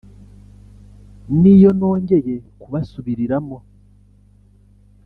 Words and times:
niyo 1.39 1.69
nongeye 1.79 2.35
kubasubiriramo 2.61 3.57